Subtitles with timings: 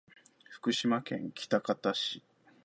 [0.49, 2.23] 福島県喜多方市